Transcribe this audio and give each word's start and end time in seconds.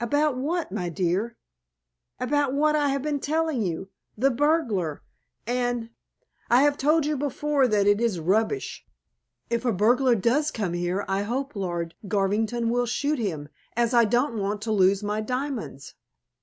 "About 0.00 0.38
what, 0.38 0.72
my 0.72 0.88
dear?" 0.88 1.36
"About 2.18 2.54
what 2.54 2.74
I 2.74 2.88
have 2.88 3.02
been 3.02 3.20
telling 3.20 3.60
you. 3.60 3.90
The 4.16 4.30
burglar, 4.30 5.02
and" 5.46 5.90
"I 6.50 6.62
have 6.62 6.78
told 6.78 7.04
you 7.04 7.14
before, 7.14 7.68
that 7.68 7.86
it 7.86 8.00
is 8.00 8.18
rubbish. 8.18 8.86
If 9.50 9.66
a 9.66 9.72
burglar 9.74 10.14
does 10.14 10.50
come 10.50 10.72
here 10.72 11.04
I 11.08 11.24
hope 11.24 11.54
Lord 11.54 11.94
Garvington 12.08 12.70
will 12.70 12.86
shoot 12.86 13.18
him, 13.18 13.50
as 13.76 13.92
I 13.92 14.06
don't 14.06 14.38
want 14.38 14.62
to 14.62 14.72
lose 14.72 15.02
my 15.02 15.20
diamonds." 15.20 15.92